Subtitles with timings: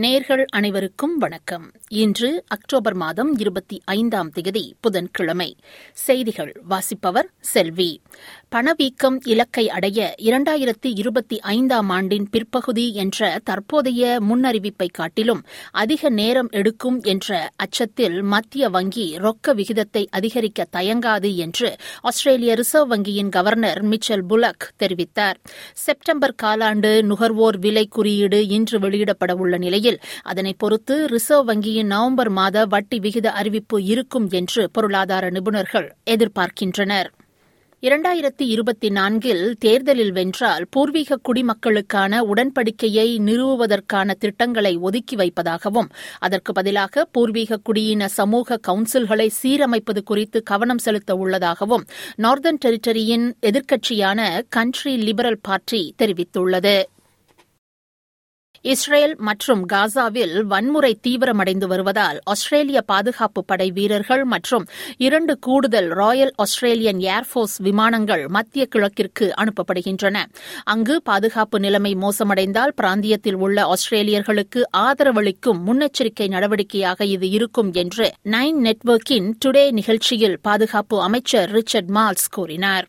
[0.00, 1.72] நேர்கள் அனைவருக்கும் வணக்கம்.
[1.88, 5.56] இன்று அக்டோபர் மாதம் இருபத்தி ஐந்தாம் தேதி புதன்கிழமை.
[5.92, 8.00] செய்திகள் வாசிப்பவர் செல்வி.
[8.48, 17.02] பணவீக்கம் இலக்கை அடைய இரண்டாயிரத்தி இருபத்தி ஐந்தாம் ஆண்டின் பிற்பகுதி என்ற தற்போதைய முன்னறிவிப்பை காட்டிலும் அதிக நேரம் எடுக்கும்
[17.02, 24.72] என்ற அச்சத்தில் மத்திய வங்கி ரொக்க விகிதத்தை அதிகரிக்க தயங்காது என்று ஆஸ்திரேலிய ரிசர்வ் வங்கியின் கவர்னர் மிச்சல் புலக்
[24.78, 25.34] தெரிவித்தார்.
[25.72, 32.66] செப்டம்பர் காலாண்டு நுகர்வோர் விலை குறியீடு இன்று வெளியிடப்பட உள்ள நிலையில் அதனை பொறுத்து ரிசர்வ் வங்கியின் நவம்பர் மாத
[32.66, 37.10] வட்டி விகித அறிவிப்பு இருக்கும் என்று பொருளாதார நிபுணர்கள் எதிர்பார்க்கின்றனர்.
[37.82, 47.60] இரண்டாயிரத்தி இருபத்தி நான்கில் தேர்தலில் வென்றால் பூர்வீக குடிமக்களுக்கான உடன்படிக்கையை நிறுவுவதற்கான திட்டங்களை ஒதுக்கி வைப்பதாகவும் அதற்கு பதிலாக பூர்வீக
[47.68, 51.86] குடியின சமூக கவுன்சில்களை சீரமைப்பது குறித்து கவனம் செலுத்த உள்ளதாகவும்
[52.22, 56.76] நார்தர்ன் டெரிட்டரியின் எதிர்க்கட்சியான கண்ட்ரி லிபரல் பார்ட்டி தெரிவித்துள்ளது.
[58.64, 64.64] இஸ்ரேல் மற்றும் காசாவில் வன்முறை தீவிரமடைந்து வருவதால் ஆஸ்திரேலிய பாதுகாப்பு படை வீரர்கள் மற்றும்
[64.96, 70.22] இரண்டு கூடுதல் ராயல் ஆஸ்திரேலியன் ஏர்ஃபோர்ஸ் விமானங்கள் மத்திய கிழக்கிற்கு அனுப்பப்படுகின்றன.
[70.64, 79.30] அங்கு பாதுகாப்பு நிலைமை மோசமடைந்தால் பிராந்தியத்தில் உள்ள ஆஸ்திரேலியர்களுக்கு ஆதரவளிக்கும் முன்னெச்சரிக்கை நடவடிக்கையாக இது இருக்கும் என்று நைன் நெட்வொர்க்கின்
[79.44, 82.88] டுடே நிகழ்ச்சியில் பாதுகாப்பு அமைச்சர் ரிச்சர்ட் மால்ஸ் கூறினார்.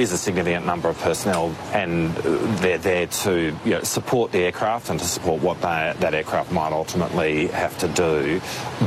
[0.00, 2.22] Is a significant number of personnel, and uh,
[2.60, 6.50] they're there to you know, support the aircraft and to support what they, that aircraft
[6.50, 8.40] might ultimately have to do.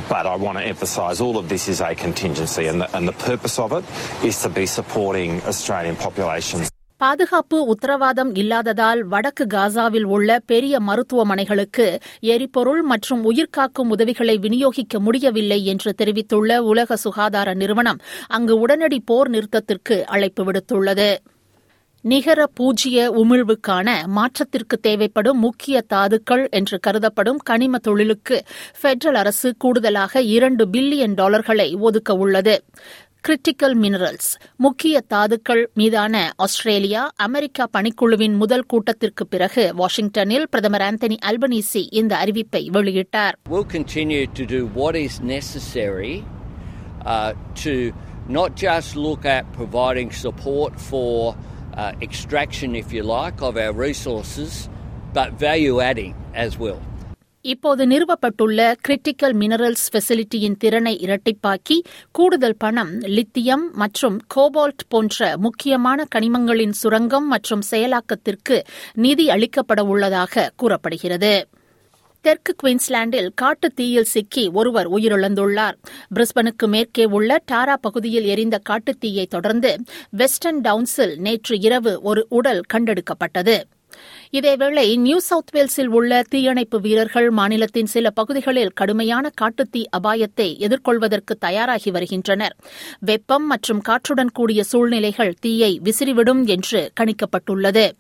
[0.10, 3.14] But I want to emphasise all of this is a contingency, and the, and the
[3.14, 3.86] purpose of it
[4.26, 6.73] is to be supporting Australian populations.
[7.04, 11.86] பாதுகாப்பு உத்தரவாதம் இல்லாததால் வடக்கு காசாவில் உள்ள பெரிய மருத்துவமனைகளுக்கு
[12.34, 19.98] எரிபொருள் மற்றும் உயிர்காக்கும் உதவிகளை விநியோகிக்க முடியவில்லை என்று தெரிவித்துள்ள உலக சுகாதார நிறுவனம் அங்கு உடனடி போர் நிறுத்தத்திற்கு
[20.06, 21.10] அழைப்பு விடுத்துள்ளது.
[22.06, 28.38] நிகர பூஜ்ய உமிழ்வுக்கான மாற்றத்திற்கு தேவைப்படும் முக்கிய தாதுக்கள் என்று கருதப்படும் கனிம தொழிலுக்கு
[28.82, 32.56] பெட்ரல் அரசு கூடுதலாக இரண்டு பில்லியன் டாலர்களை ஒதுக்க உள்ளது.
[33.24, 41.84] கிரிட்டிக்கல் மினரல்ஸ் முக்கிய தாதுக்கள் மீதான ஆஸ்திரேலியா அமெரிக்கா பணிக்குழுவின் முதல் கூட்டத்திற்கு பிறகு வாஷிங்டனில் பிரதமர் ஆந்தனி அல்பனீசி
[41.92, 46.16] இந்த அறிவிப்பை வெளியிட்டார் We'll continue to do what is necessary
[47.06, 47.32] uh,
[47.64, 47.74] to
[48.30, 51.10] not just look at providing support for
[51.74, 54.52] uh, extraction, if you like, of our resources,
[55.14, 56.82] but value adding as well.
[57.46, 61.78] இப்போது நிறுவப்பட்டுள்ள critical minerals ஃபெசிலிட்டியின் திறனை இரட்டிப்பாக்கி
[62.12, 71.48] கூடுதல் பணம் lithium மற்றும் cobalt போன்ற முக்கியமான கனிமங்களின் சுரங்கம் மற்றும் செயலாக்கத்திற்கு நிதி அளிக்கப்பட உள்ளதாக கூறப்படுகிறது.
[72.22, 75.78] தெற்கு குயின்ஸ்லாண்டில் காட்டு தீயில் சிக்கி ஒருவர் உயிரிழந்துள்ளார்.
[76.16, 79.78] பிரிஸ்பனுக்கு மேற்கே உள்ள டாரா பகுதியில் எரிந்த காட்டுத்தீயை தொடர்ந்து
[80.10, 83.62] வெஸ்டர்ன் டவுன்ஸில் நேற்று இரவு ஒரு உடல் கண்டெடுக்கப்பட்டது.
[84.32, 91.92] இதேவேளை நியூ சவுத் வேல்ஸில் உள்ள தீயணைப்பு வீரர்கள் மாநிலத்தின் சில பகுதிகளில் கடுமையான காட்டுத்தீ அபாயத்தை எதிர்கொள்வதற்கு தயாராகி
[91.92, 92.56] வருகின்றனர்.
[93.00, 97.92] வெப்பம் மற்றும் காற்றுடன் கூடிய சூழ்நிலைகள் தீயை விசிறிவிடும் என்று கணிக்கப்பட்டுள்ளது.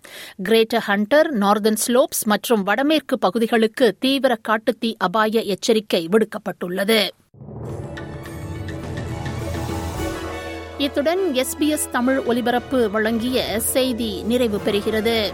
[0.44, 7.08] கிரேட்டர் ஹண்டர் நார்தன் ஸ்லோப்ஸ் மற்றும் வடமேற்கு பகுதிகளுக்கு தீவிர காட்டுத்தீ அபாய எச்சரிக்கை விடுக்கப்பட்டுள்ளது.
[10.78, 15.34] இத்துடன் எஸ்பிஎஸ் தமிழ் ஒலிபரப்பு வழங்கிய செய்தி நிறைவு பெறுகிறது.